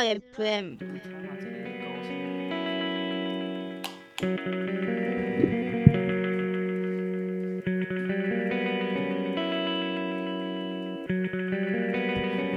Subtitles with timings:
[0.00, 0.78] Cultura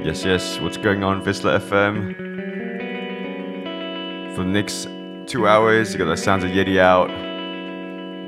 [0.06, 2.16] Yes, yes, what's going on, VISLA FM?
[4.36, 4.88] For the next
[5.28, 7.10] two hours, you got the sounds of Yeti out.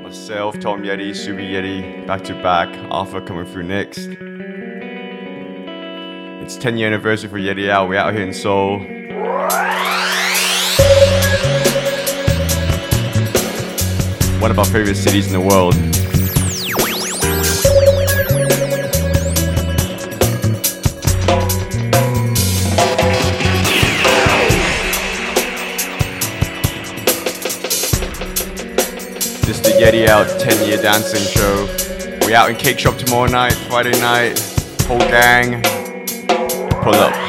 [0.02, 4.08] Myself, Tom Yeti, Subi Yeti, back to back, Alpha coming through next.
[6.42, 7.88] It's 10 year anniversary for Yeti Out.
[7.88, 8.95] We're out here in Seoul.
[14.46, 15.74] One of our favorite cities in the world.
[29.42, 31.66] This is the Yeti Out 10 year dancing show.
[32.24, 34.38] We out in Cake Shop tomorrow night, Friday night.
[34.82, 35.60] Whole gang.
[36.84, 37.25] Pull up.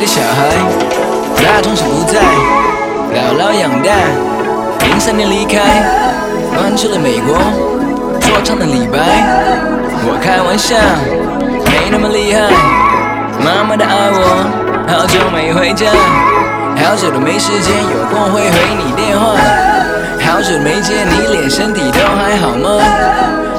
[0.00, 0.48] 的小孩，
[1.44, 2.20] 大同是不在，
[3.12, 3.92] 姥姥养大，
[4.86, 5.60] 零三年离开，
[6.56, 7.36] 搬去了美国，
[8.22, 8.98] 说唱的李白。
[10.08, 10.74] 我开玩笑，
[11.68, 12.48] 没那么厉害。
[13.44, 14.24] 妈妈的爱我，
[14.88, 15.92] 好久没回家，
[16.82, 19.36] 好久都没时间，有空会回你电话。
[20.24, 22.80] 好久没见你脸，身体都还好吗？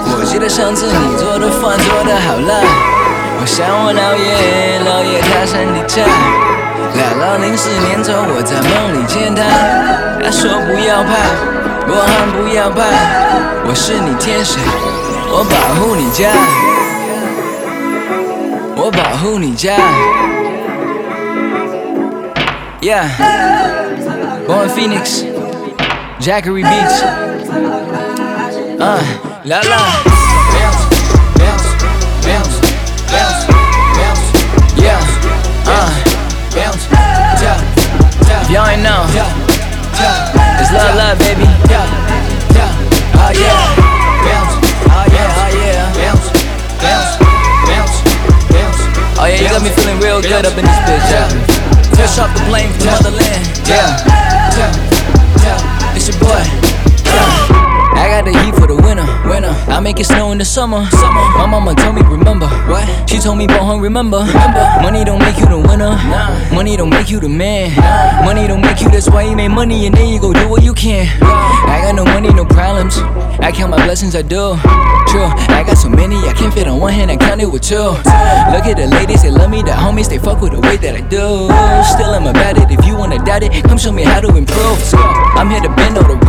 [0.10, 3.01] 我记得上次你做的饭做的好辣。
[3.42, 6.06] 我想我姥爷，姥爷他身体差，
[6.94, 9.42] 姥姥零四年走，我在梦里见他，
[10.24, 11.10] 他说不要怕，
[11.88, 12.86] 我喊不要怕，
[13.68, 14.60] 我是你天使，
[15.32, 16.30] 我保护你家，
[18.76, 19.76] 我保护你家
[22.82, 25.26] ，Yeah，Born Phoenix。
[26.20, 27.02] Jackery Beats.
[28.80, 29.02] Uh,
[29.46, 30.21] la la.
[38.52, 39.08] Y'all ain't know.
[40.60, 41.48] It's love, love, baby.
[41.48, 43.64] Oh yeah,
[44.28, 44.60] bounce,
[44.92, 46.28] oh yeah, oh yeah, bounce,
[46.84, 47.16] bounce,
[47.64, 47.96] bounce,
[48.52, 48.82] bounce.
[49.18, 51.08] Oh yeah, you got me feeling real good up in this bitch.
[51.10, 51.30] Yeah.
[51.96, 53.48] Fresh off the plane from motherland.
[53.66, 53.96] Yeah,
[54.58, 54.72] yeah,
[55.44, 55.96] yeah.
[55.96, 56.61] It's your boy.
[58.22, 59.02] I the heat for the winter.
[59.26, 59.50] winter.
[59.66, 60.86] I'm make it snow in the summer.
[60.92, 61.26] Summer.
[61.42, 62.46] My mama told me remember.
[62.70, 62.86] What?
[63.10, 64.20] She told me born remember.
[64.20, 64.62] Remember.
[64.84, 65.98] Money don't make you the winner.
[65.98, 66.54] Nah.
[66.54, 67.74] Money don't make you the man.
[67.76, 68.24] Nah.
[68.24, 68.90] Money don't make you.
[68.90, 71.10] That's why you make money and then you go do what you can.
[71.24, 73.00] I got no money, no problems.
[73.42, 74.54] I count my blessings, I do.
[75.10, 75.26] True.
[75.50, 77.10] I got so many, I can't fit on one hand.
[77.10, 77.76] I count it with two.
[78.54, 79.64] Look at the ladies, they love me.
[79.64, 81.50] The homies, they fuck with the way that I do.
[81.90, 82.70] Still, I'm about it.
[82.70, 84.78] If you wanna doubt it, come show me how to improve.
[85.34, 86.21] I'm here to bend all the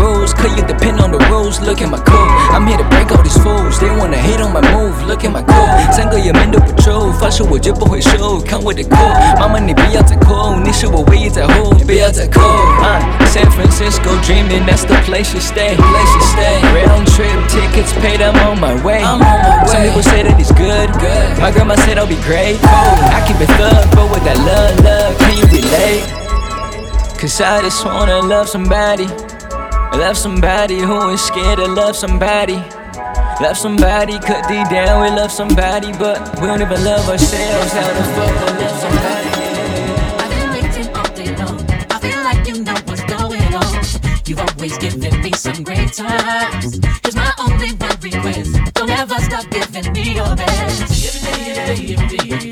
[0.42, 0.42] rules.
[0.42, 1.60] Cause you depend on the rules.
[1.62, 2.30] Look at my code.
[2.52, 3.80] I'm here to break all these fools.
[3.80, 4.96] They wanna hate on my move.
[5.06, 5.94] Look at my code.
[5.94, 8.40] 三个也 man 都不臭，发誓我绝不会收。
[8.42, 12.40] 看我的 code，妈妈你不要再哭，你是我唯一在乎，不要再哭。
[12.40, 15.76] Uh, San Francisco dreaming, that's the place you stay.
[15.76, 16.56] Place you stay.
[16.74, 19.04] Round trip tickets paid, I'm on my way.
[19.04, 19.68] I'm on my way.
[19.68, 20.90] Some people say that it's good.
[21.00, 21.40] good.
[21.40, 22.58] My grandma said I'll be great.
[22.64, 26.04] I keep it thug, but with that love, love, can you relate?
[27.20, 29.08] Cause I just wanna love somebody.
[29.99, 32.57] Love somebody who is scared to love somebody.
[33.41, 37.73] Love somebody, cut deep down, we love somebody, but we don't even love ourselves.
[37.73, 39.29] How the fuck we love somebody?
[40.19, 41.61] I've been waiting all day long.
[41.91, 43.85] I feel like you know what's going on.
[44.27, 46.81] You've always given me some great times.
[47.03, 48.75] Here's my only one request.
[48.75, 50.83] Don't ever stop giving me your best.
[51.15, 52.52] Every day, every day, every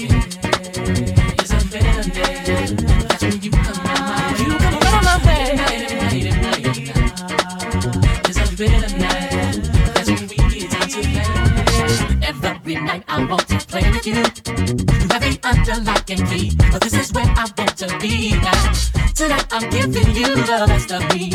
[15.71, 18.73] under lock and key, but this is where I want to be now.
[19.15, 21.33] Tonight I'm giving you the best of me.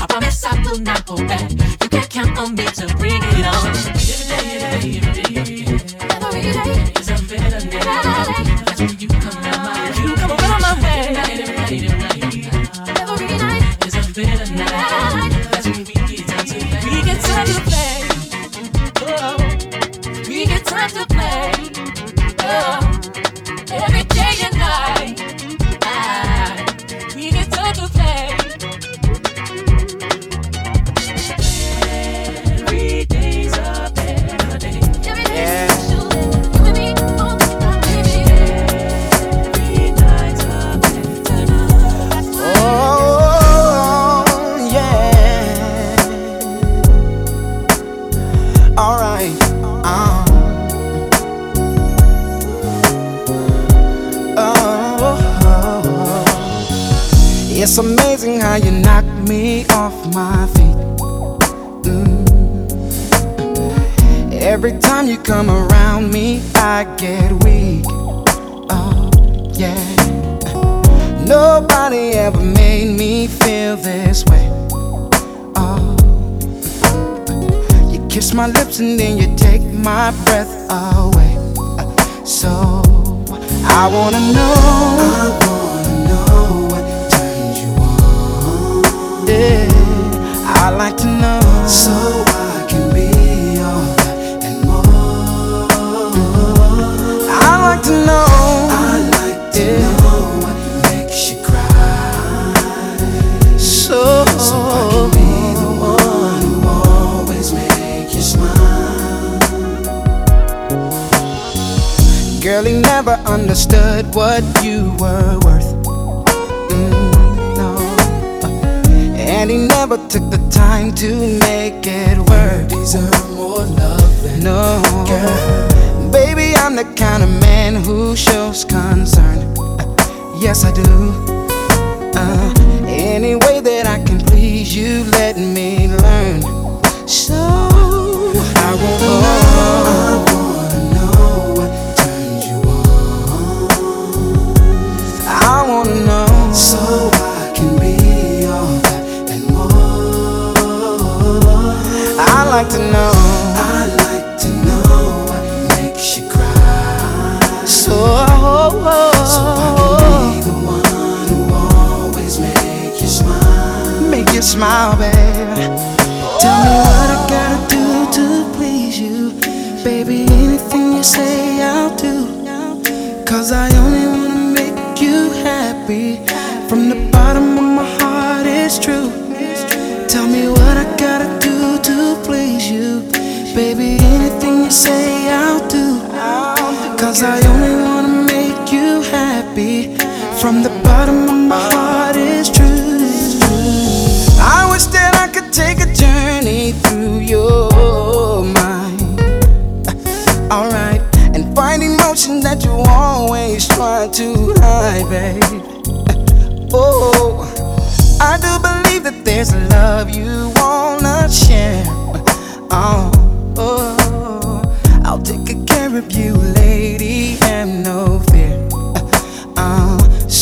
[0.00, 1.50] I promise I will not go back.
[1.50, 4.03] You can count on me to bring it on.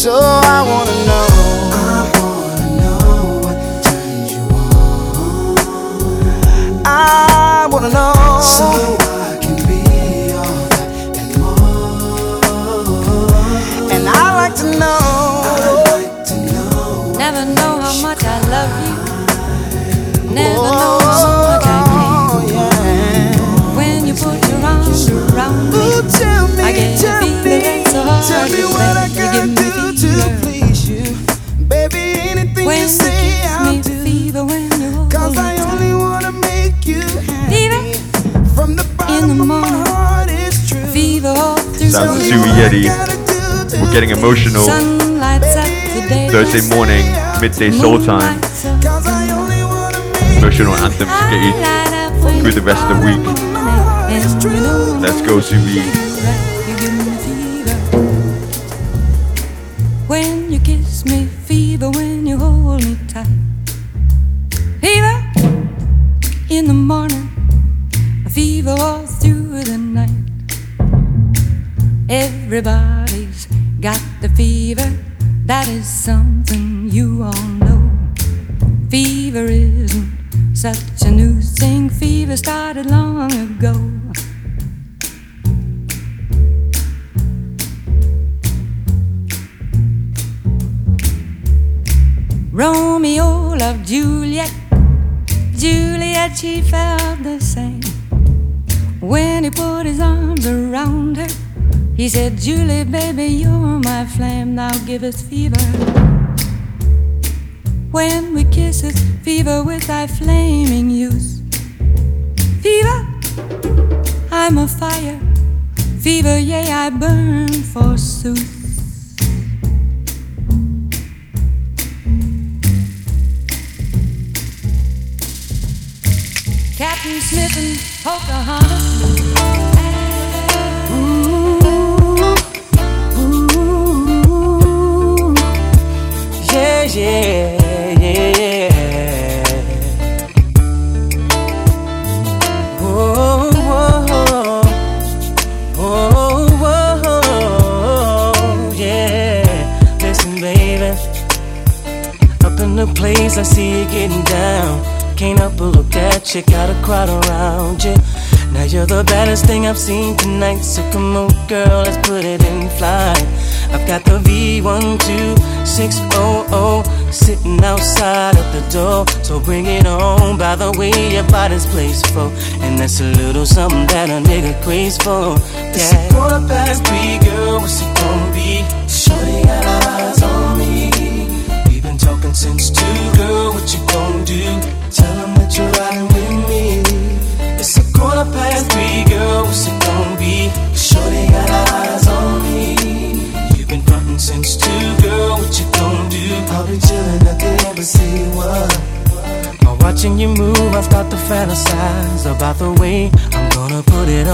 [0.02, 1.26] So I wanna know.
[1.71, 5.54] I wanna know what turns you on.
[6.85, 8.40] I wanna know.
[8.42, 9.01] So
[42.02, 42.88] all through Sounds the Sue.
[43.71, 43.82] Yeti.
[43.82, 44.62] We're getting emotional.
[44.62, 46.28] Sun lights up the day.
[46.28, 47.04] Thursday morning,
[47.40, 48.40] midday soul time.
[48.40, 52.42] lights up Cause I only wanna make Emotional anthem to get you light up when
[52.42, 53.25] through the rest of the week.
[54.14, 56.12] And you know Let's go, Subi.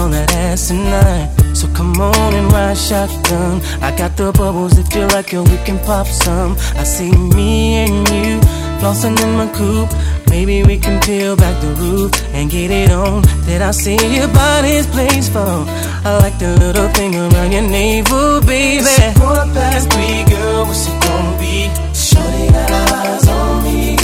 [0.06, 1.28] That ass tonight.
[1.54, 3.60] So come on and ride shotgun.
[3.82, 6.52] I got the bubbles if you like it, we can pop some.
[6.76, 8.38] I see me and you
[8.78, 9.92] flossing in my coupe.
[10.30, 13.22] Maybe we can peel back the roof and get it on.
[13.46, 15.64] Did I see your body's place for?
[16.08, 18.84] I like the little thing around your navel, baby.
[18.84, 20.66] It's quarter past three, girl.
[20.66, 21.56] What's it gonna be?
[21.92, 23.96] Shorty got eyes on me.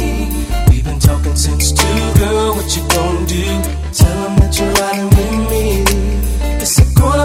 [0.69, 2.55] We've been talking since two, girl.
[2.57, 3.84] What you gonna do?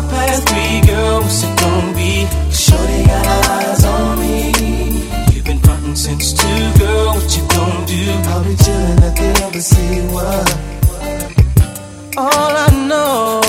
[0.10, 1.22] Past three, girl.
[1.22, 2.28] What's it gonna be?
[2.51, 4.36] Shorty got eyes on me.
[5.34, 7.13] You've been frontin' since two, girl.
[7.16, 8.04] What you gonna do?
[8.32, 10.01] I'll be chillin' at the embassy.
[10.13, 10.48] What?
[12.18, 13.42] All I know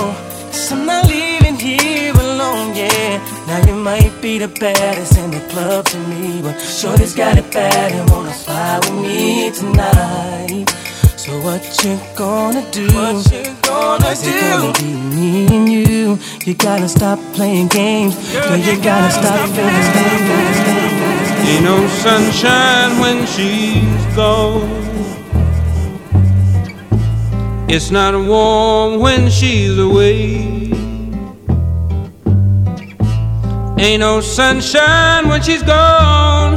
[0.52, 3.18] is I'm not leaving here alone, yeah.
[3.46, 7.50] Now you might be the baddest in the club to me, but Shorty's got it
[7.52, 10.66] bad and wanna fly with me tonight.
[11.20, 12.86] So what you gonna do?
[12.94, 16.18] What you gonna Is it gonna be me and you?
[16.46, 18.14] You gotta stop playing games.
[18.32, 24.64] Girl, you gotta stop feeling stay, Ain't no sunshine when she's gone.
[27.68, 30.70] It's not warm when she's away.
[33.78, 36.56] Ain't no sunshine when she's gone,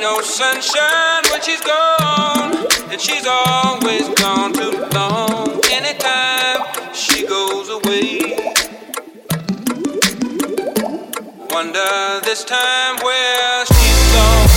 [0.00, 5.60] Ain't no sunshine when she's gone, and she's always gone too long.
[5.70, 6.64] Anytime
[6.94, 8.38] she goes away,
[11.50, 14.48] wonder this time where she's gone.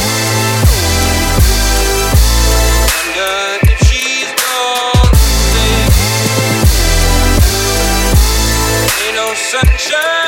[2.96, 5.12] Wonder if she's gone
[5.52, 5.92] today.
[9.08, 10.23] Ain't no sunshine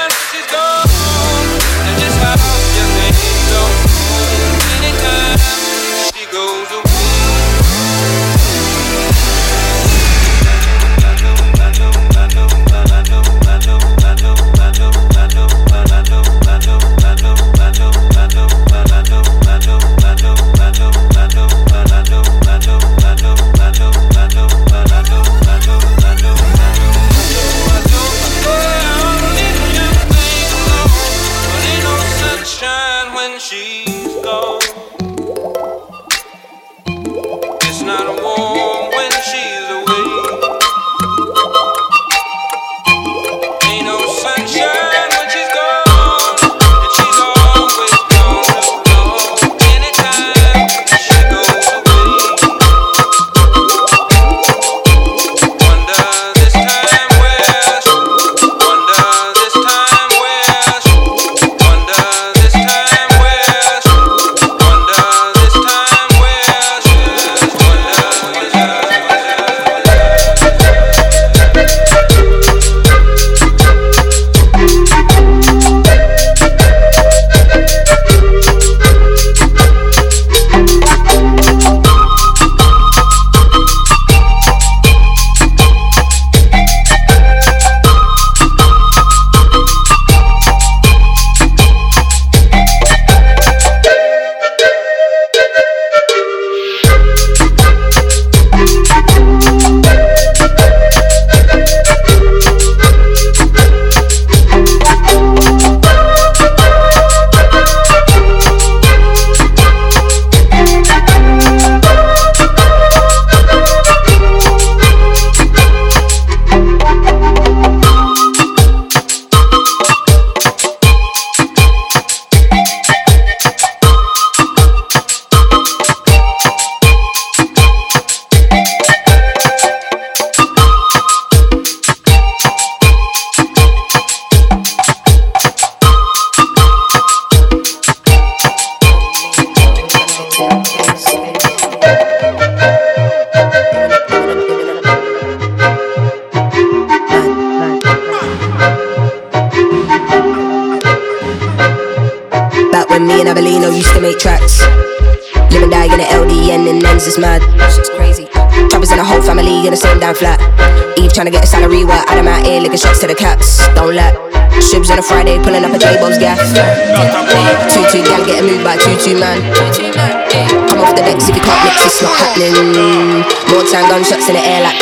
[174.06, 174.78] Time, in the air like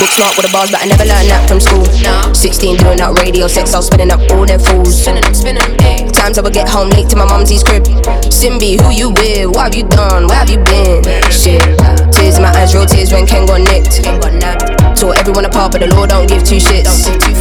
[0.00, 1.84] Book smart with the bars, but I never learned that from school.
[2.32, 5.04] 16 doing that radio sex, I was spinning up all them fools.
[5.04, 7.84] Times I would get home late to my mumsy's crib.
[8.32, 9.52] Simbi, who you with?
[9.52, 10.26] What have you done?
[10.32, 11.04] Where have you been?
[11.28, 11.60] Shit.
[12.16, 14.00] Tears in my eyes, real tears when Ken got nicked.
[14.96, 17.12] Taught everyone apart, but the law don't give two shits.
[17.20, 17.36] Two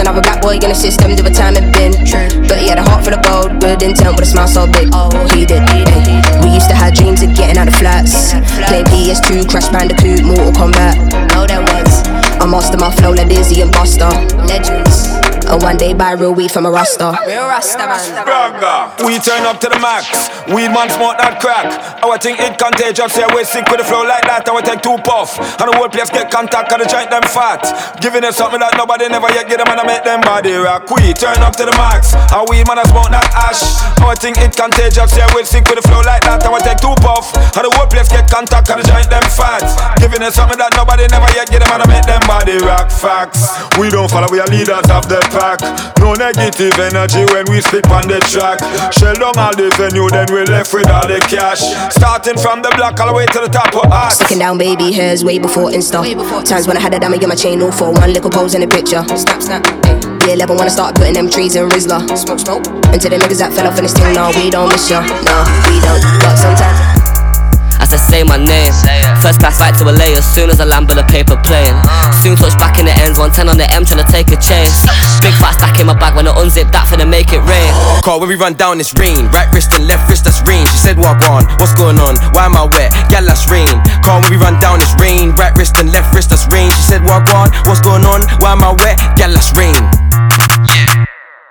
[0.00, 1.92] another black boy in the system, do a time it been.
[2.48, 4.88] But he had a heart full of gold, good intent with a smile so big.
[4.92, 5.62] Oh, he did.
[6.42, 8.32] We used to have dreams of getting out of flats.
[8.66, 10.96] Play PS2, Crash Bandicoot, Mortal Kombat.
[11.34, 11.92] No, there was.
[12.40, 14.08] I master my flow like Dizzee and Busta.
[14.48, 15.09] Legends.
[15.50, 17.10] And one day buy real weed from a Rasta.
[17.26, 17.98] Real Rasta man.
[19.02, 20.06] We turn up to the max.
[20.46, 21.66] Weed man smoke that crack.
[22.06, 23.10] Our thing it contagious.
[23.10, 24.46] Say we sick with the flow like that.
[24.46, 25.34] Our take two puff.
[25.58, 26.70] And the whole place get contact.
[26.70, 27.66] And the joint them fat.
[27.98, 30.86] Giving them something that nobody never yet get them and I make them body rock.
[30.86, 32.14] We turn up to the max.
[32.30, 33.82] Our weed man a smoke that ash.
[34.06, 35.10] Our thing it contagious.
[35.10, 36.46] Say we sick with the flow like that.
[36.46, 37.34] Our take two puff.
[37.58, 38.70] And the whole place get contact.
[38.70, 39.66] And the joint them fat.
[39.98, 42.86] Giving them something that nobody never yet get them and I make them body rock.
[42.94, 43.50] Facts.
[43.74, 44.30] We don't follow.
[44.30, 45.39] We are leaders of the pack.
[45.98, 48.60] No negative energy when we slip on the track.
[48.92, 51.60] Shell down all the venue, then we left with all the cash.
[51.94, 54.16] Starting from the block all the way to the top of us.
[54.16, 56.04] Sticking down baby hairs way before Insta.
[56.44, 58.60] Times when I had a dummy in my chain, all for one little pose in
[58.60, 59.02] the picture.
[59.16, 59.64] Snap, snap.
[60.26, 62.04] Yeah, 11 wanna start putting them trees in Rizla.
[62.16, 62.66] Smoke, smoke.
[62.92, 65.00] And to the niggas that fell off in this thing, no, we don't miss ya.
[65.00, 65.36] No,
[65.72, 66.02] we don't.
[66.20, 66.99] But sometimes.
[67.90, 68.70] I said say my name.
[69.18, 71.74] First class right to a lay as soon as I land with a paper plane.
[72.22, 74.86] Soon touch back in the ends, 110 on the M trying to take a chase.
[75.18, 77.72] Big fat stack in my bag when I unzip that finna make it rain.
[78.06, 79.26] Call when we run down this rain.
[79.34, 80.62] Right wrist and left wrist, that's rain.
[80.70, 81.50] She said, What on?
[81.58, 82.14] What's going on?
[82.30, 82.94] Why am I wet?
[83.10, 83.66] Yeah, that's rain.
[84.06, 85.34] Call when we run down this rain.
[85.34, 86.70] Right wrist and left wrist, that's rain.
[86.78, 87.50] She said, What on?
[87.66, 88.22] What's going on?
[88.38, 89.02] Why am I wet?
[89.18, 89.74] Yeah, that's rain.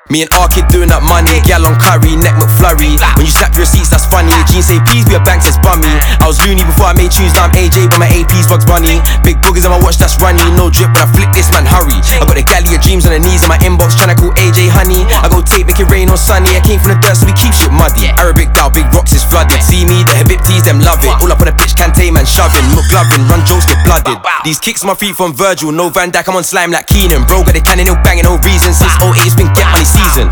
[0.09, 2.97] Me and R kid doing that money, gal on curry, neck McFlurry.
[3.13, 4.33] When you slap your receipts, that's funny.
[4.49, 5.85] Jeans say please be a bank says bummy.
[6.17, 8.97] I was loony before I made tunes, now I'm AJ, but my AP's Bugs Bunny.
[9.21, 10.41] Big boogers on my watch, that's runny.
[10.57, 11.93] No drip, but I flick this man, hurry.
[12.17, 14.73] I got the galley of dreams on the knees in my inbox, tryna call AJ
[14.73, 15.05] honey.
[15.21, 16.57] I go tape, make it rain on sunny.
[16.57, 18.09] I came from the dirt, so we keep shit muddy.
[18.17, 19.61] Arabic down, big rocks is flooded.
[19.61, 21.13] See me, the Habibtis, them love it.
[21.21, 22.65] All up on the pitch, can't tame man shoving.
[22.73, 24.17] Look loving, run jokes, get blooded.
[24.41, 27.29] These kicks my feet from Virgil, no Van Dijk, I'm on slime like Keenan.
[27.29, 28.73] Bro, got the cannon, no banging, no reason.
[28.73, 30.27] Since 08, it's been get money season.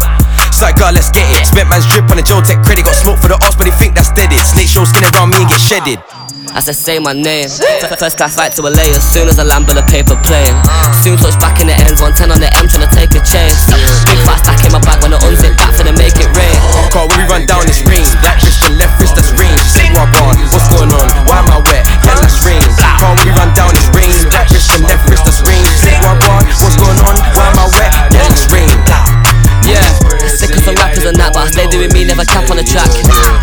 [0.56, 1.46] Side girl, let's get it.
[1.46, 2.88] Spent man's drip on the Joe Tech credit.
[2.88, 4.32] Got smoke for the odds, but they think that's dead.
[4.32, 4.40] It.
[4.42, 6.00] Snake show skin around me and get shedded.
[6.56, 7.52] I said say my name.
[8.00, 10.56] First class right to a lay as soon as I land with a paper plane.
[11.04, 13.68] Soon touch back in the ends, 110 on the M trying to take a chase.
[14.08, 16.58] Big fat stack in my bag when I unzip that finna make it rain.
[16.90, 18.08] Call when we run down this rain.
[18.24, 19.30] Black wrist and left wrist, that's.
[19.30, 20.40] She said, What on?
[20.50, 21.06] What's going on?
[21.28, 21.84] Why am I wet?
[22.08, 22.64] Yeah, that's rain.
[22.98, 24.10] Call when we run down this rain.
[24.32, 25.44] Black wrist and left wrist, that's.
[25.44, 26.48] She said, What on?
[26.64, 27.16] What's going on?
[27.36, 27.92] Why am I wet?
[28.16, 28.72] Yeah, that's rain.
[29.68, 29.84] Yeah,
[30.32, 32.64] sick of some rappers and that, but I stay doing me, never cap on the
[32.64, 32.88] track.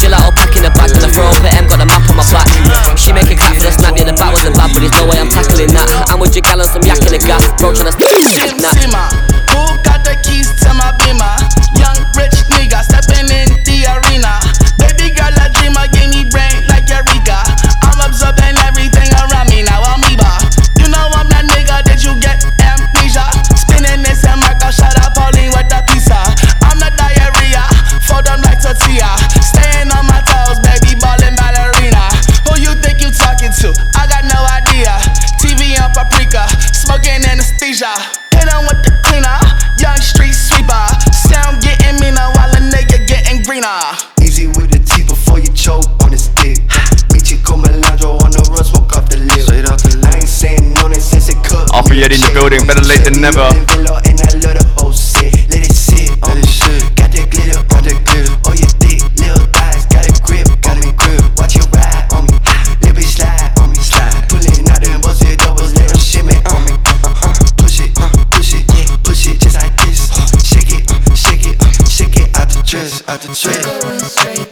[0.00, 2.16] Gelato pack in the bag, then I throw up at M, got the map on
[2.16, 2.48] my back.
[2.96, 5.04] She make a clap for the snap, yeah, the bat wasn't bad, but there's no
[5.04, 5.84] way I'm tackling that.
[6.08, 9.12] I'm with your gal on some yak in the gas, bro, tryna Sim, Simma,
[9.52, 10.83] who got the keys to my
[28.98, 29.42] them like.
[29.42, 32.04] Staying on my toes, baby, ballin' ballerina.
[32.46, 33.68] Who you think you talking to?
[33.98, 34.92] I got no idea.
[35.40, 37.94] TV on paprika, smoking anesthesia.
[38.34, 39.38] Hit 'em with the cleaner,
[39.78, 40.86] young street sweeper.
[41.12, 43.80] Sound getting meaner while a nigga getting greener.
[44.20, 46.58] Easy with the teeth before you choke on the stick.
[47.10, 49.42] Bitch, you come Melandro on the run, smoke off the lip.
[49.42, 51.72] Straight off the I ain't saying no, they since it cooked.
[51.72, 53.48] Alpha Yeti in the building, better late than never.
[73.08, 74.43] Out the dress,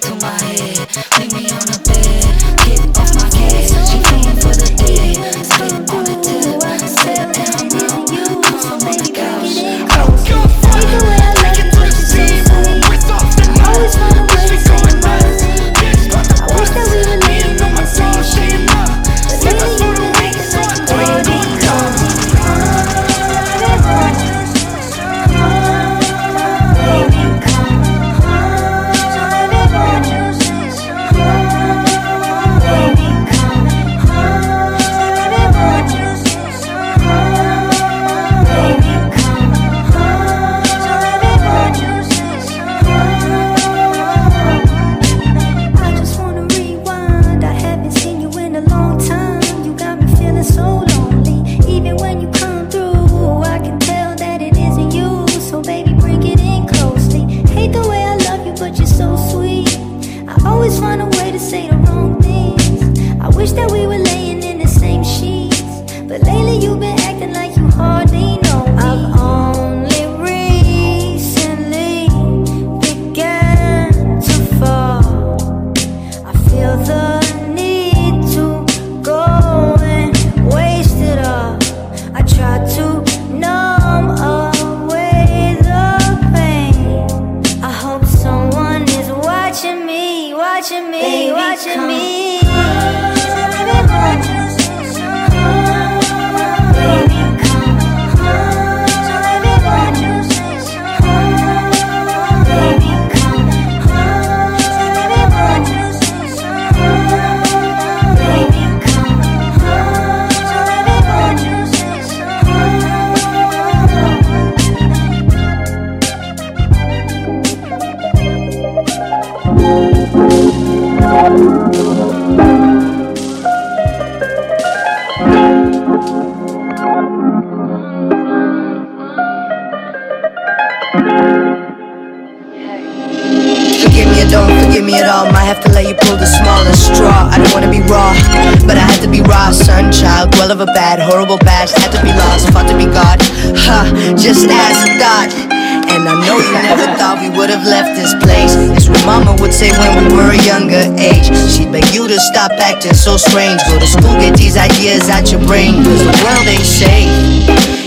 [152.61, 153.61] acting so strange.
[153.69, 155.85] Go to school, get these ideas out your brain.
[155.85, 157.09] Cause the world ain't safe.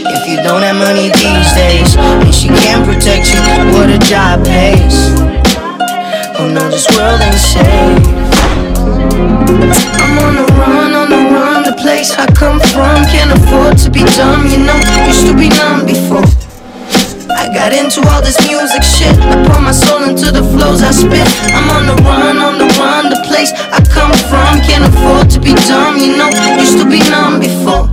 [0.05, 3.41] If you don't have money these days, and she can't protect you,
[3.75, 5.13] what a job pays.
[6.37, 8.15] Oh no, this world ain't safe.
[10.01, 13.05] I'm on the run, on the run, the place I come from.
[13.07, 14.79] Can't afford to be dumb, you know.
[15.07, 16.34] Used to be numb before.
[17.65, 19.17] Got into all this music shit.
[19.17, 21.25] I pour my soul into the flows I spit.
[21.49, 24.61] I'm on the run, on the run, the place I come from.
[24.61, 26.29] Can't afford to be dumb, you know.
[26.61, 27.89] Used to be numb before.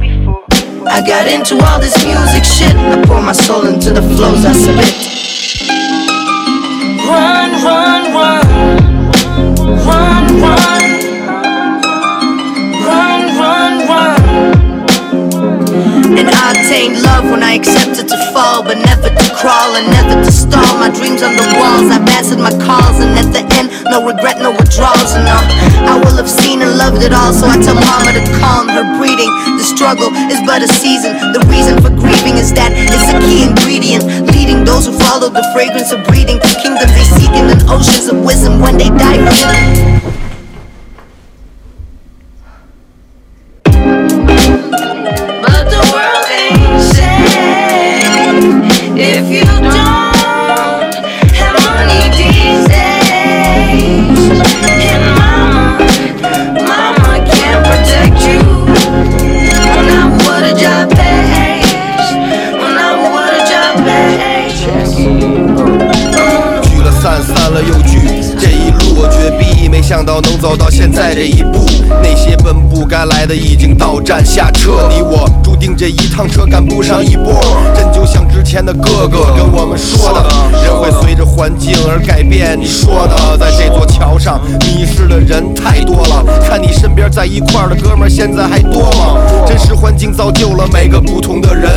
[0.85, 2.77] I got into all this music shit.
[2.77, 4.93] I pour my soul into the flows I spit.
[7.09, 8.13] Run, run.
[8.13, 8.52] Run,
[16.43, 20.33] I attained love when I accepted to fall, but never to crawl and never to
[20.35, 20.75] stall.
[20.83, 24.43] My dreams on the walls, I've answered my calls, and at the end, no regret,
[24.43, 25.15] no withdrawals.
[25.15, 25.39] And uh,
[25.87, 28.83] I will have seen and loved it all, so I tell mama to calm her
[28.99, 29.31] breathing.
[29.55, 31.15] The struggle is but a season.
[31.31, 34.03] The reason for grieving is that it's a key ingredient,
[34.35, 38.11] leading those who follow the fragrance of breathing to kingdoms they seek in an oceans
[38.11, 40.02] of wisdom when they die
[73.35, 77.41] 已经到站下车，你我注定这一趟车赶不上一波。
[77.75, 80.25] 真就像之前的哥哥跟我们说的，
[80.63, 82.59] 人会随着环境而改变。
[82.59, 89.17] 你说的，在这座桥上迷失的人太多了，看你身边在一块儿的哥们儿现在还多吗？
[89.47, 91.71] 真实环境造就了每个不同的人，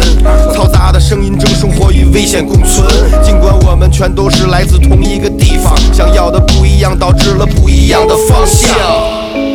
[0.53, 2.85] 嘈杂的声音中生活与危险共存。
[3.23, 9.54] 尽管我们全都是来自同一个地方，想要的不一样，导致了不一样的方向。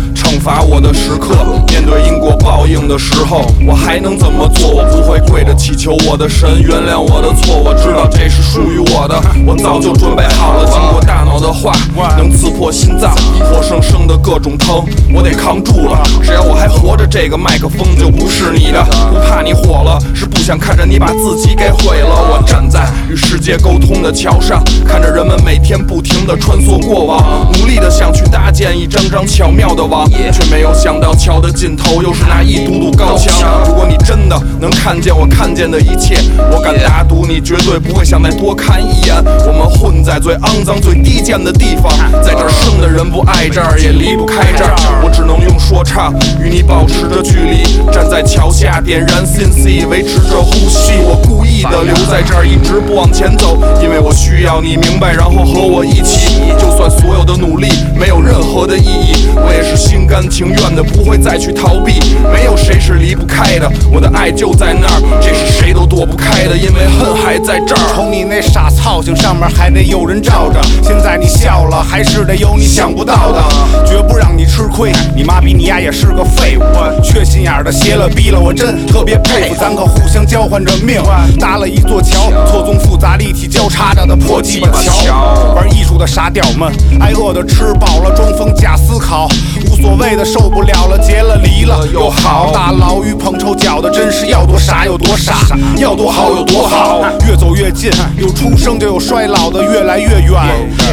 [0.41, 1.35] 罚我的时刻，
[1.67, 4.71] 面对因果报应的时候，我还能怎么做？
[4.71, 10.65] 我不会跪着祈求我的神原谅我的错，我知道这是属于我的，我早就准备好了。
[10.65, 11.71] 经过大脑的话，
[12.17, 16.01] 能刺破心脏，活生生的各种疼，我得扛住了。
[16.23, 18.83] 只要我还活着，这个麦克风就不是你的。
[19.11, 22.09] 不怕你火了，是不想看着你把自己给毁了。
[22.09, 33.61] 我站在与世界沟通的桥上，看着人们每天不停地穿梭过往，努力的想去搭建一张张巧妙的网，却没有想到桥的尽头又是那一堵堵高墙。
[33.67, 36.17] 如果你真的能看见我看见的一切。
[36.51, 39.15] 我敢打赌，你绝对不会想再多看一眼。
[39.45, 41.91] 我们混在最肮脏、最低贱的地方，
[42.21, 44.75] 在这儿生的人不爱这儿，也离不开这儿。
[45.03, 50.93] 我只能用说唱与你保持着距离，站在桥下点燃 CNC，维持着呼吸。
[51.03, 56.41] 我故意的留在这儿，一直不往前走，因为我需要你明白，然后和我一起。
[56.59, 61.99] 就算所有的努力没有任何的意义，我也是心甘情愿的，不会再去逃避。
[62.31, 67.81] 没有谁是离不开的，我的爱就在那儿，这是谁都躲不开的，因为恨还在这儿。
[67.95, 70.61] 瞅你那傻操性，上面还得有人罩着。
[70.83, 73.43] 现在你笑了，还是得有你想不到的，
[73.85, 74.91] 绝不让你吃亏。
[75.15, 76.63] 你妈逼你丫也是个废物，
[77.03, 79.55] 缺心眼儿的邪了逼了，我真特别佩服。
[79.59, 81.01] 咱可互相交换着命，
[81.39, 85.53] 搭了一座桥，错综复杂、立体交叉着的破鸡巴桥。
[85.55, 89.27] 玩艺术的傻屌们，挨饿的吃饱了，装疯假思考，
[89.69, 92.51] 无所谓的受不了了，结了离了又好。
[92.53, 95.35] 大牢狱捧臭脚的，真是要多傻有多傻，
[95.77, 97.01] 要多好有多好。
[97.27, 100.41] 越走越近，有出生就有衰老的，越来越远。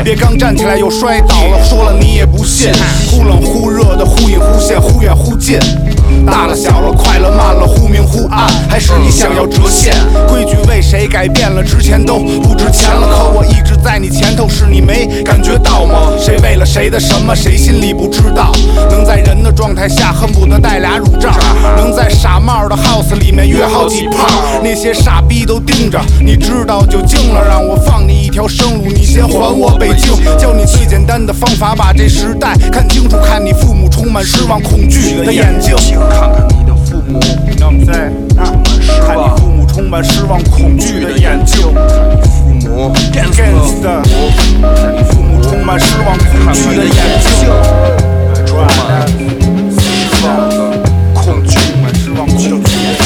[0.05, 2.71] 别刚站起来又摔倒了，说了你也不信。
[3.11, 5.59] 忽冷忽热的，忽隐忽现，忽远忽近。
[6.27, 9.95] 大了小了，快了慢了，忽明忽暗，还是你想要折现？
[10.29, 11.63] 规矩为谁改变了？
[11.63, 16.13] 之前都不值钱了，可我一直在你前头，是你没感觉到吗？
[16.19, 18.53] 谁为了谁的什么，谁心里不知道？
[18.91, 21.31] 能在人的状态下，恨不得带俩乳罩，
[21.77, 24.27] 能在傻帽的 house 里面约好几炮，
[24.63, 27.45] 那些傻逼都盯着，你知道就惊了。
[27.49, 30.13] 让我放你一条生路，你先还我北京。
[30.39, 35.75] 教你最简单的方法，把这时代看清楚，看你父母充满失望、恐惧的眼睛。
[36.11, 37.21] 看看你的父母，
[37.85, 38.11] 在
[39.07, 41.73] 看你父母充满失望、恐惧的眼睛。
[42.31, 47.29] 父母 against，看你父母充满失望、恐惧的眼睛。
[48.47, 48.55] 失
[50.25, 50.51] 望的
[51.15, 51.59] 恐惧，
[51.95, 52.57] 失望恐惧的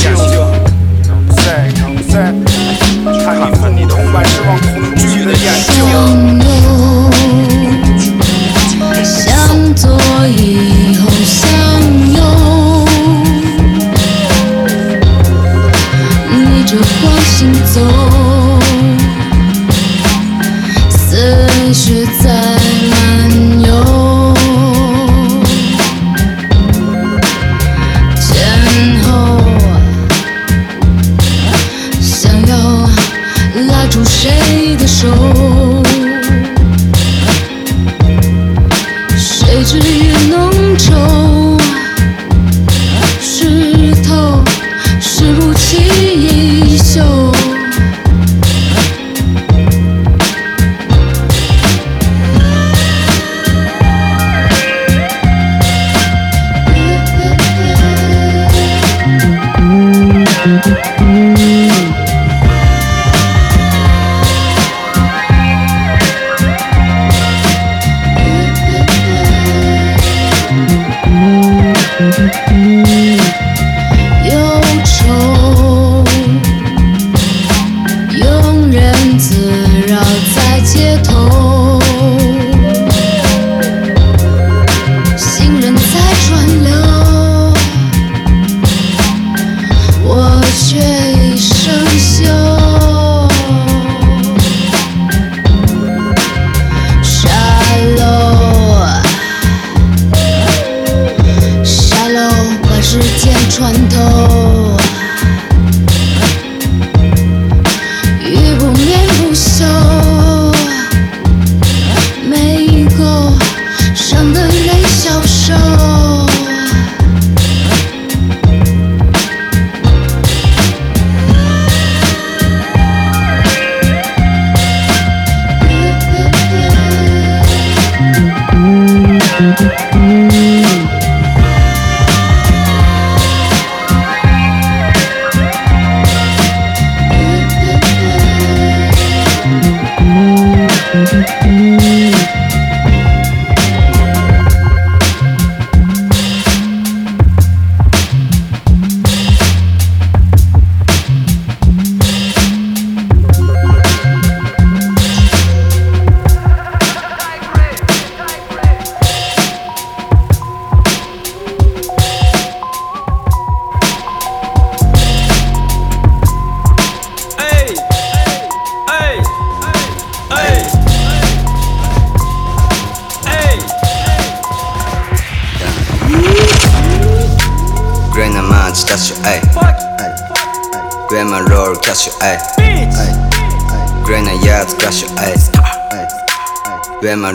[0.02, 0.24] 眼睛。
[1.36, 1.40] 在
[2.10, 2.14] 在，
[3.24, 5.74] 看你父母充满失望、恐惧的眼睛。
[9.04, 9.82] 向左
[10.28, 10.38] 以
[10.96, 11.40] 后向
[12.14, 12.20] 右，
[16.72, 17.80] 着光行走，
[20.88, 22.61] 思绪在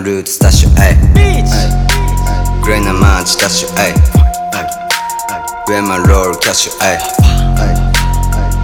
[0.08, 0.96] ルーツダッシュアイ
[2.64, 3.94] グレーなマーチダッシュアイ
[5.68, 6.98] 上マンロールキャッシュアイ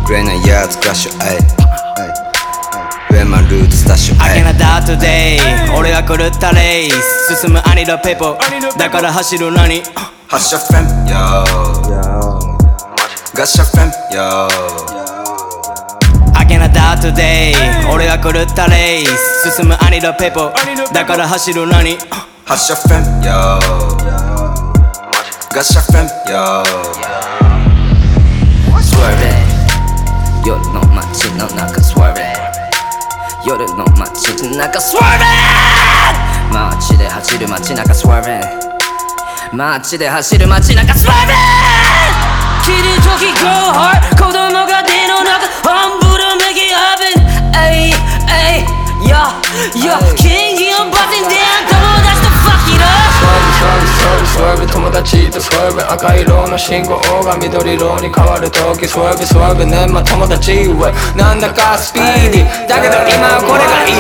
[0.08, 1.40] グレーなやつクラッシュアイ
[3.12, 5.40] 上マンルーツダッシュアイ明けなダートデイ。
[5.78, 7.36] 俺が狂ったレース。
[7.42, 8.38] 進むアニドペポ。
[8.78, 9.84] だから走るのに。
[10.30, 11.14] 発射フェム Yo
[13.36, 14.93] ガッシャフェム Yo
[16.64, 17.56] なダートデイ
[17.94, 19.52] 俺が狂ったレース。
[19.58, 20.54] 進むアニドペポ。
[20.94, 21.98] だから走るのに。
[22.46, 23.60] 発射フェム Yo.
[25.54, 26.64] ガッシャフェム Yo.
[28.80, 29.44] Swerving
[30.46, 32.22] 夜の街の中 Swerving
[33.46, 35.26] 夜の街の中 Swerving
[36.54, 38.42] 街で走る街中 Swerving
[39.54, 41.12] 街で走る街中 Swerving
[42.64, 46.03] 切る時 Go hard 子供が手の中
[46.74, 47.22] up and
[47.56, 47.94] ayy,
[48.28, 48.66] ayy,
[49.06, 49.30] yeah,
[49.76, 50.16] yeah.
[50.16, 53.14] 킹이 언박싱 대한 너무 다시 더 fucking up.
[53.64, 59.26] 스월비 스월비 스월비 토모다치 또 스월비 아까 이러는 신고 오가 미도리로니 가와를 더기 스월비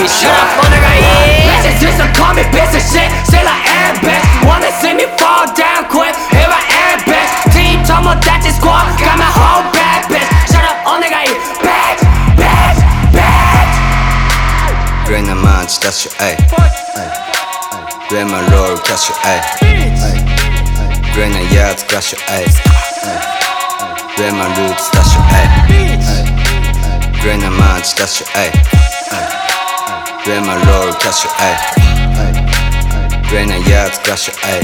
[0.07, 3.09] Shut up お願い。이 Bitches just don't call me piece of shit.
[3.27, 4.25] Still I am best.
[4.45, 6.15] Wanna see me fall down quick?
[6.31, 7.51] Here I am best.
[7.53, 8.87] Team tomodachi squad.
[8.99, 10.27] Got my whole bad bitch.
[10.51, 11.82] Shut up お願い。Bad
[15.13, 16.37] レーなマーチダッシュアイ
[18.09, 19.41] グレーマンロールキャッシュアイ
[21.13, 22.45] グレーなやつクラッシュアイ
[24.17, 25.69] グレーマンルーツダッシュアイ
[27.21, 28.51] グレーなマーチダッシュアイ
[30.25, 34.61] グレーマンロールキャッシュアイグレーなやつクラッシュアイ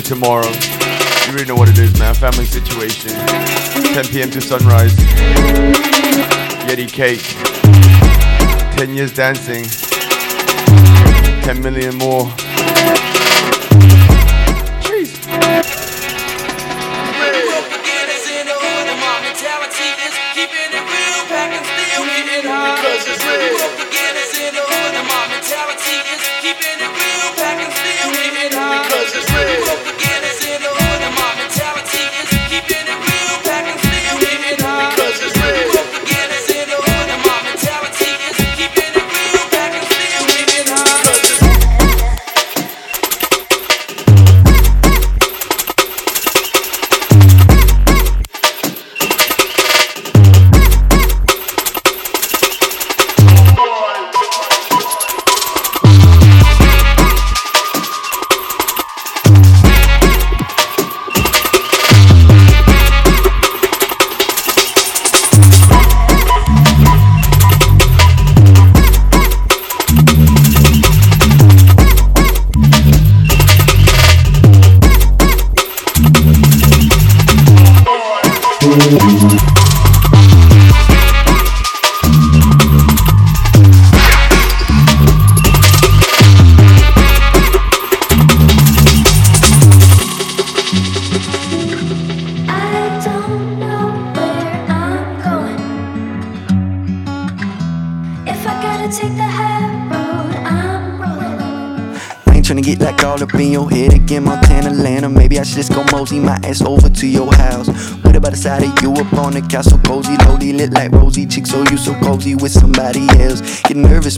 [0.00, 0.48] tomorrow.
[0.48, 2.14] You already know what it is, man.
[2.14, 3.10] Family situation.
[3.10, 4.30] 10 p.m.
[4.30, 4.94] to sunrise.
[6.64, 7.20] Yeti cake.
[8.78, 9.64] 10 years dancing.
[11.42, 12.32] 10 million more.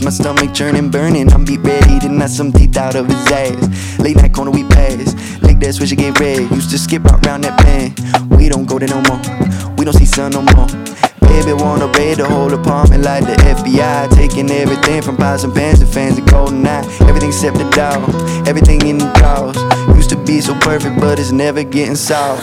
[0.03, 1.31] My stomach churning, burning.
[1.33, 3.99] I'm beat ready to knock some teeth out of his ass.
[3.99, 5.15] Late night corner, we pass.
[5.43, 6.51] Like that switch, get red.
[6.51, 7.93] Used to skip out round that bend.
[8.31, 9.21] We don't go there no more.
[9.77, 10.67] We don't see sun no more.
[11.21, 14.09] baby wanna raid the whole apartment like the FBI.
[14.15, 16.85] Taking everything from pots and pans and fans and golden eye.
[17.01, 18.03] Everything except the dog,
[18.49, 19.57] everything in the drawers.
[19.97, 22.43] Used to be so perfect, but it's never getting soft.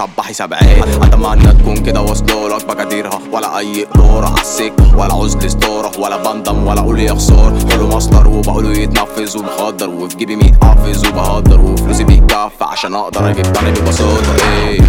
[0.00, 6.00] واصبح سبعات اتمنى تكون كده واصلالك بقديرها ولا أي إدارة عالسكه ولا عزل ستارة.
[6.00, 6.66] ولا بندم.
[6.66, 8.28] ولا أقول يا خسار كله مصدر.
[8.28, 9.38] وبقوله يتنفذ.
[9.38, 9.88] ومخدر.
[9.88, 11.06] وفي جيبي ميت حافظ.
[11.06, 11.60] وبهدر.
[11.60, 14.34] وفلوسي بيتكفى عشان أقدر أجيب تاني ببساطة.
[14.48, 14.80] إيه.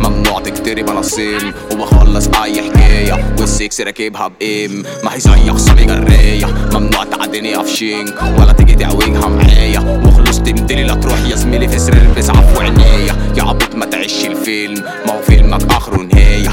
[0.00, 3.34] ممنوع تكتري بنصين وبخلص أي حكاية.
[3.40, 6.46] والسكس راكبها بام ما هي زي خصمي جراية.
[6.74, 8.22] ممنوع تعديني أفشينك.
[8.38, 10.00] ولا تيجي تعوجها معايا.
[10.06, 14.26] وخلص تمدلي لا تروح يا زميلي في سرير البس عفو عينيا يا عبيط ما تعيش
[14.26, 14.84] الفيلم.
[15.06, 16.48] ما هو فيلمك اخره نهاية.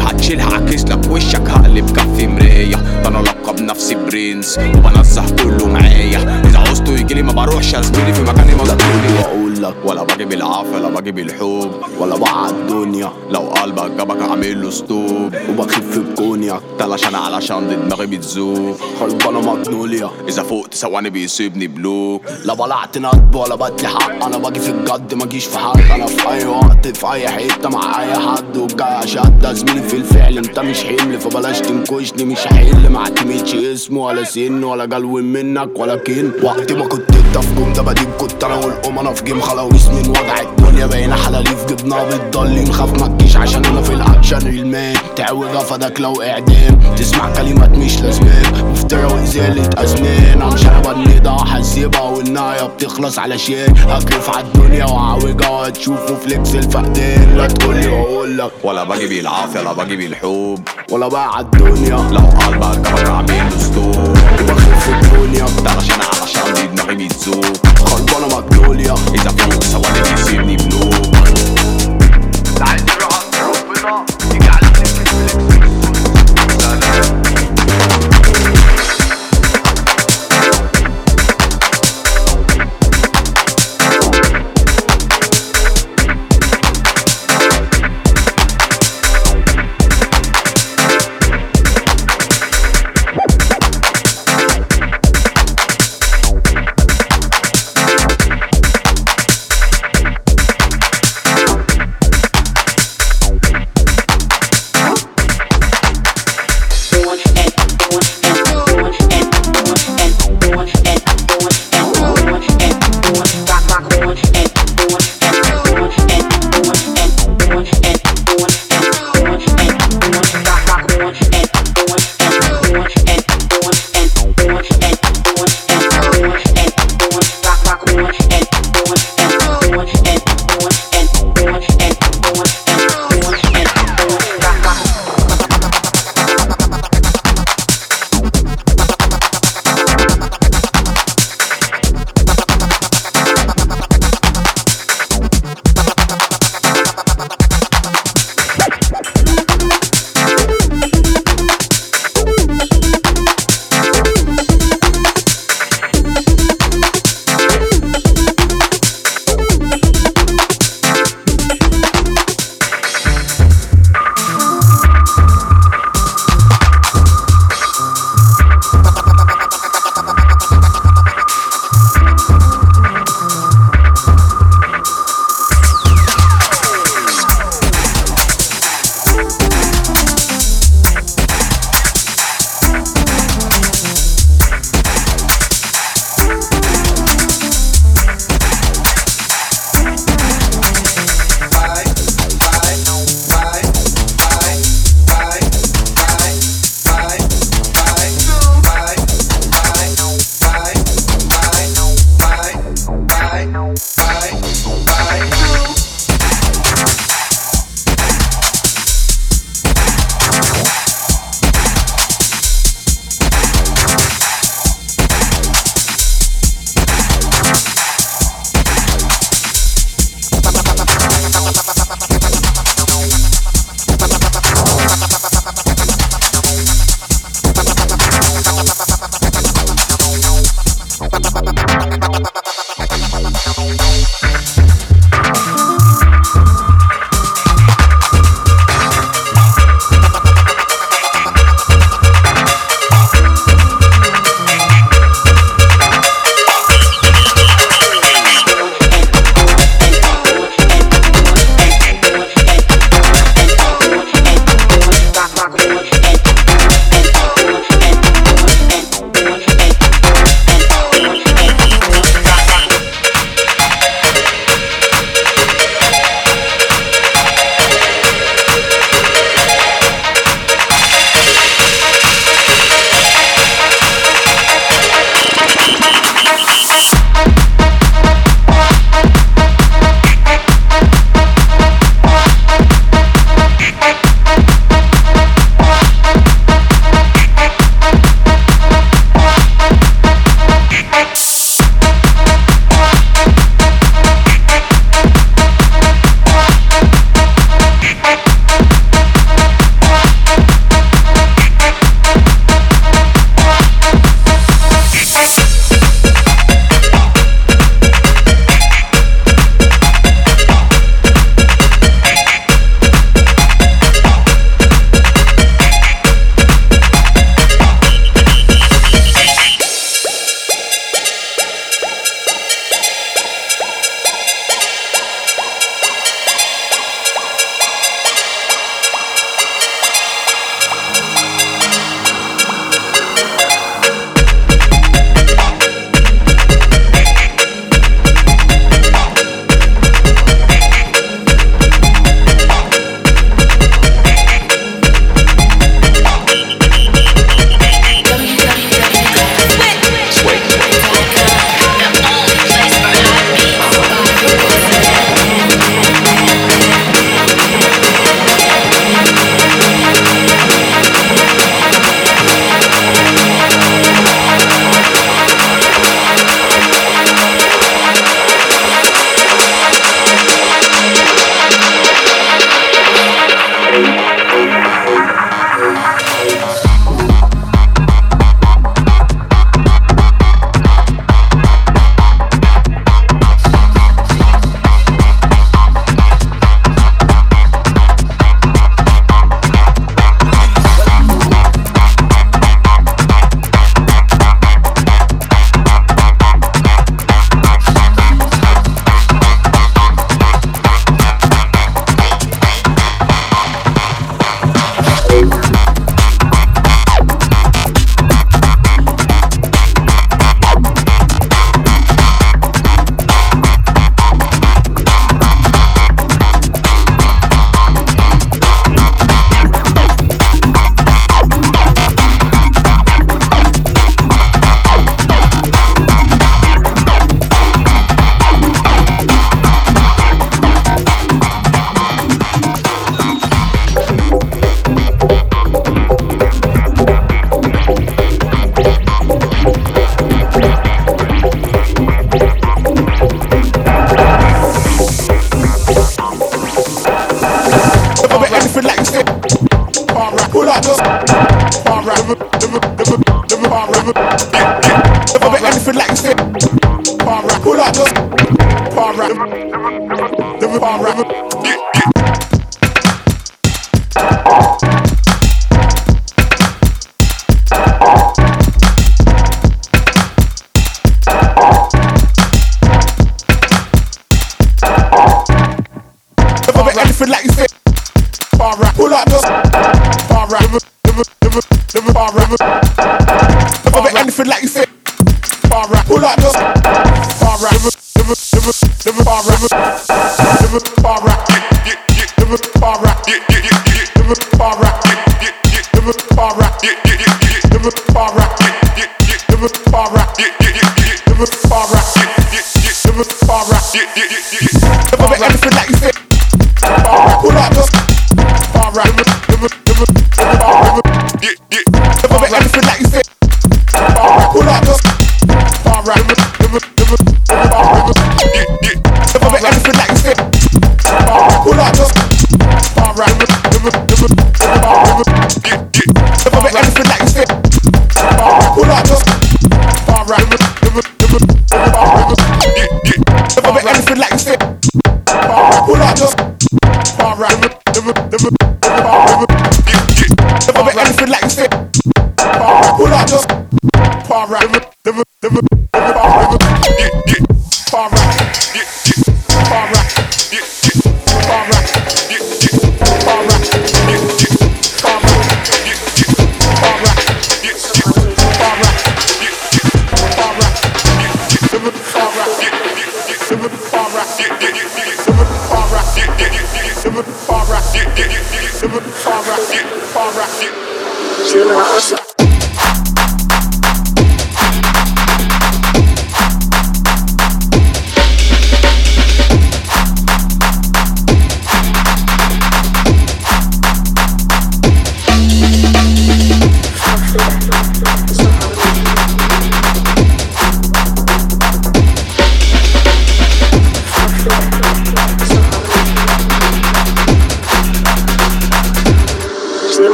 [0.00, 6.42] هتشيلها عكس لك وشك هقلب كف مرايه ده أنا لقب نفسي برنس وبنزه كله معايا.
[6.44, 10.78] إذا عوزته يجيلي ما بروحش يا زميلي في مكاني مظبوطي واقول لك ولا باجي بالعافيه
[10.78, 11.70] لا باجي بالحب
[12.00, 13.12] ولا بقى الدنيا.
[13.30, 18.76] لو قلبك جابك أعمل له ستوب وبخف بكونيا تلاش أنا علشان دماغي بتزوق.
[19.00, 22.22] خربانة مجنوليا إذا فوقت ثواني بيسيبني بلوك.
[22.44, 24.24] لا بلعت ندب ولا بدلي حق.
[24.24, 28.02] أنا باجي في الجد ماجيش في حد أنا في أي وقت في أي حتة مع
[28.02, 28.56] أي حد.
[28.56, 32.24] وجاي اشد زميلي في الفعل انت مش حمل فبلاش تنكشني.
[32.24, 36.30] مش هحل ما اعتمدش اسم ولا سن ولا جلو منك ولا كن.
[36.42, 39.88] وقت ما كنت انت في جم ده بديب كنت أنا والام أنا في جيم خلاويص
[39.88, 44.96] من وجع الدنيا بقينا حلاليف جبنا بتضلي نخاف ما تجيش عشان أنا في الاكشن المان
[45.16, 51.30] تعوج فداك لو اعدام تسمع كلمات مش لازمان مفترى وإزالة أزمان مش أنا بني ده
[51.30, 57.36] هسيبها والنهاية بتخلص علشان هكرف عالدنيا وعوجها وهتشوفوا فليكس الفقدان.
[57.36, 58.50] لا تقولي وأقول لك.
[58.64, 60.68] ولا باجي بالعافية لا واجيب الحوب.
[60.90, 61.96] ولا بقى الدنيا.
[62.12, 64.10] لو قال بقى الكبك عامل دستور
[64.42, 65.46] وبخف الدنيا.
[65.64, 67.44] ده عشان علشان دي دماغي بتزوق
[67.78, 71.19] خربانه مجنوليا إذا فوق سواني بيسيبني بنوب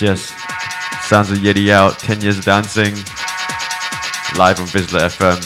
[0.00, 0.32] Yes.
[1.02, 1.98] Sounds of Yeti out.
[1.98, 2.94] 10 years of dancing.
[4.38, 5.42] Live on VISLA FM.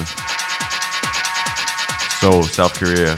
[2.21, 3.17] Seoul, South Korea.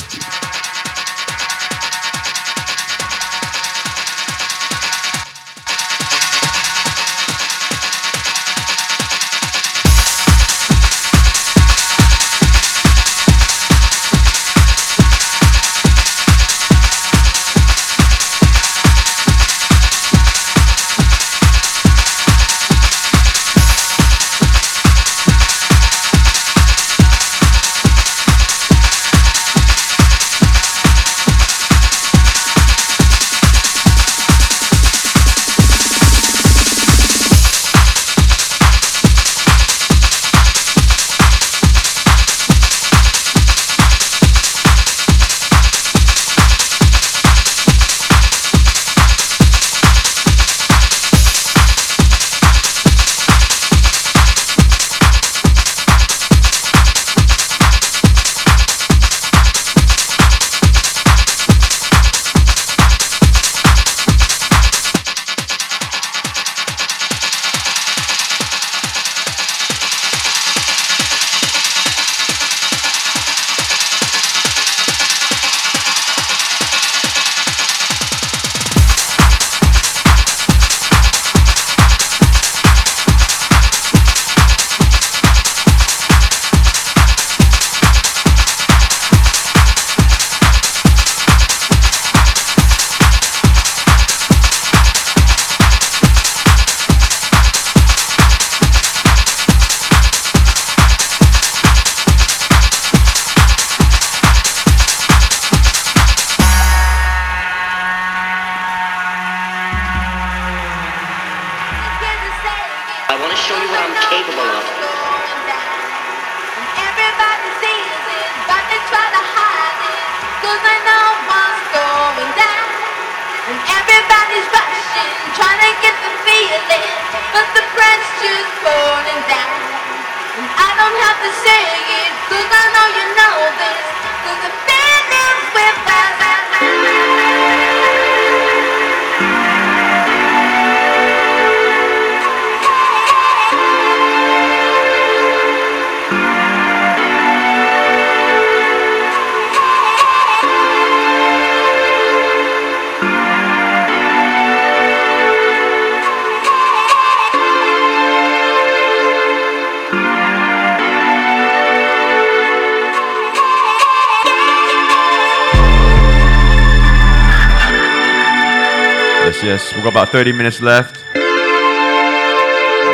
[169.77, 171.05] We've got about 30 minutes left.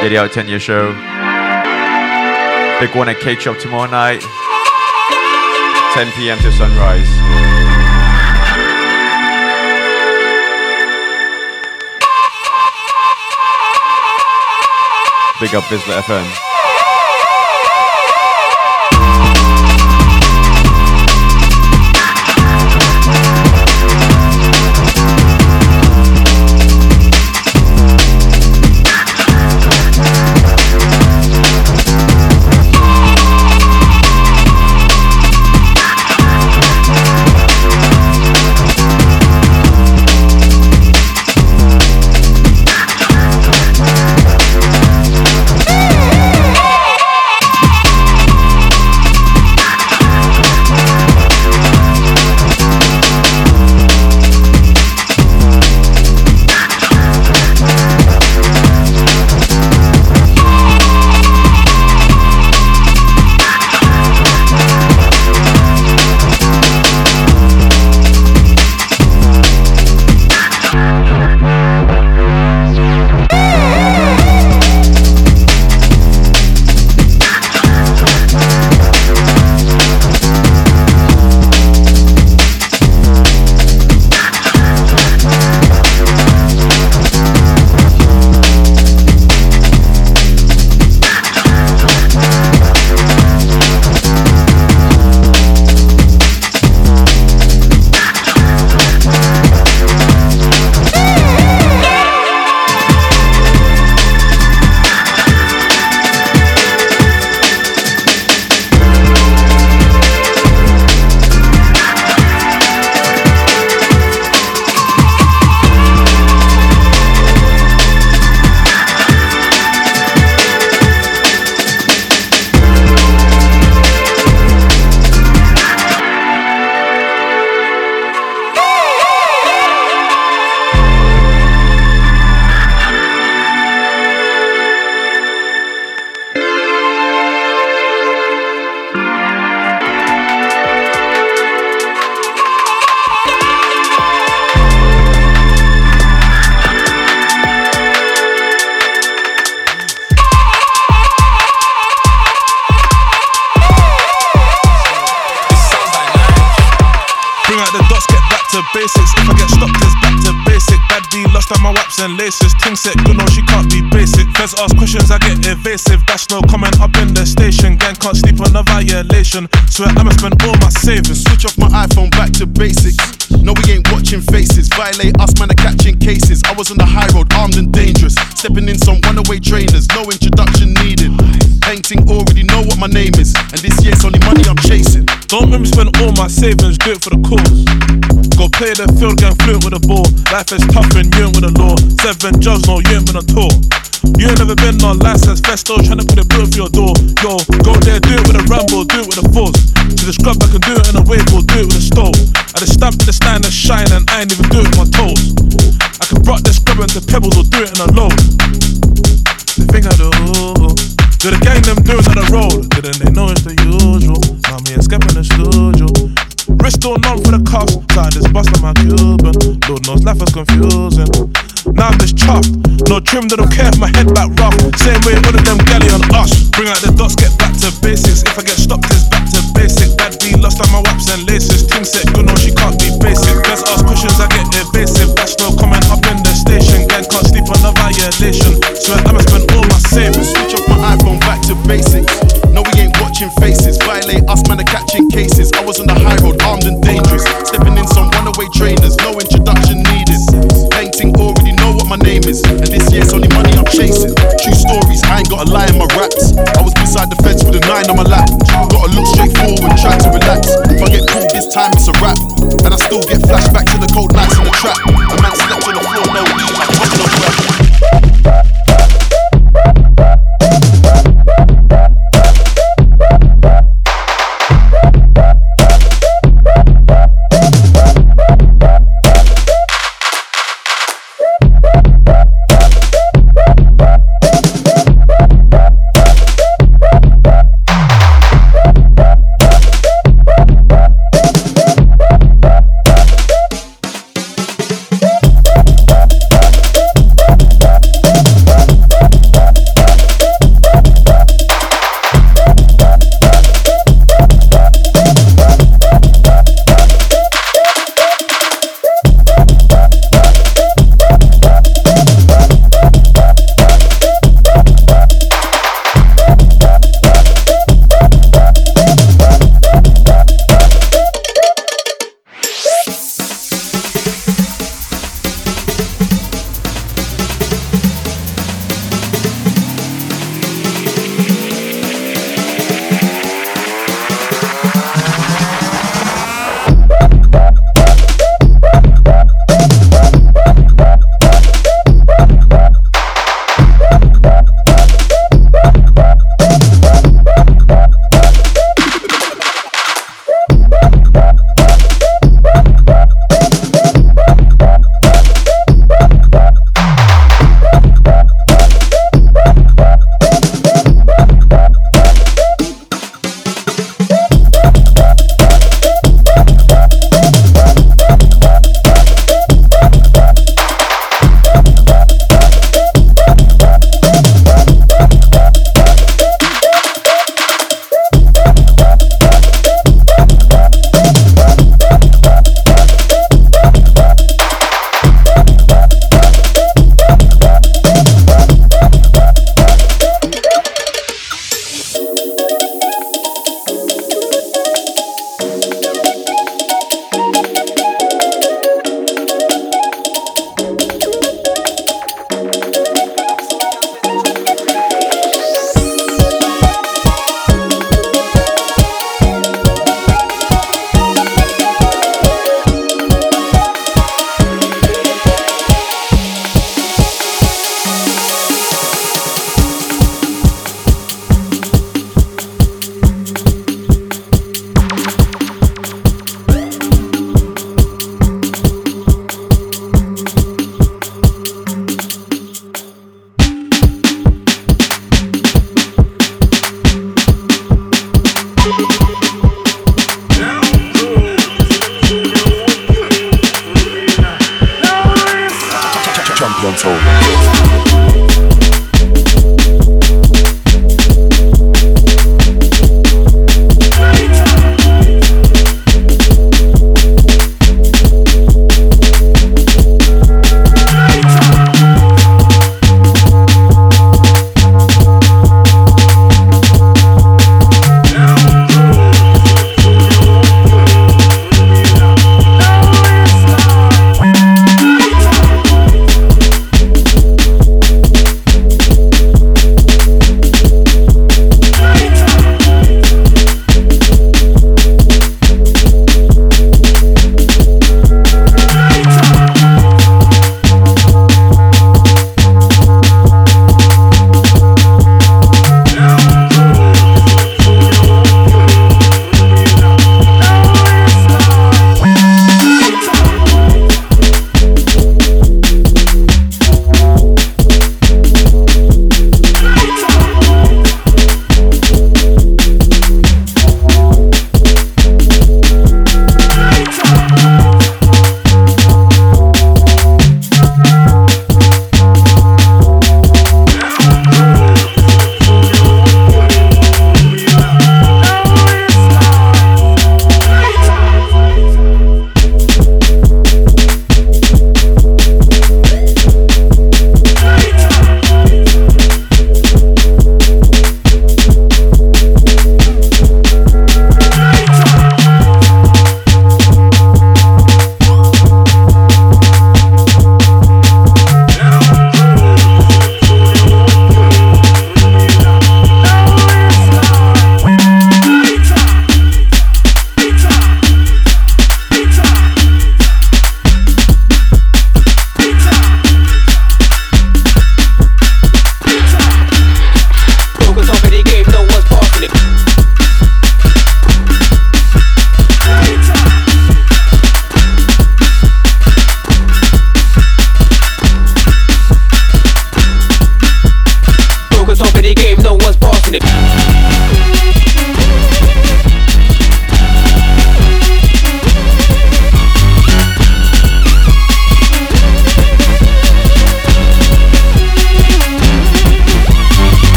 [0.00, 0.92] Get out 10 year show.
[2.80, 4.22] Big one at Cake Shop tomorrow night.
[5.92, 6.38] 10 p.m.
[6.38, 7.06] to sunrise.
[15.38, 16.49] Big up VISLA FM.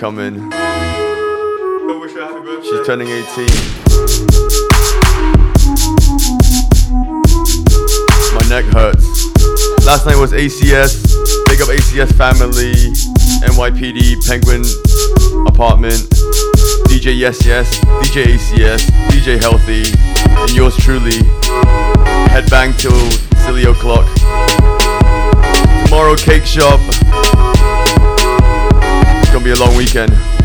[0.00, 0.50] Coming.
[2.62, 3.46] She's turning 18.
[8.32, 9.04] My neck hurts.
[9.84, 11.04] Last night was ACS.
[11.48, 12.72] Big up ACS family.
[13.44, 14.64] NYPD Penguin
[15.46, 16.08] apartment.
[16.88, 19.92] DJ Yes Yes, DJ ACS, DJ Healthy,
[20.30, 21.20] and yours truly.
[22.32, 23.10] Headbang till
[23.44, 24.08] silly o'clock.
[25.84, 26.80] Tomorrow, cake shop
[30.00, 30.39] again.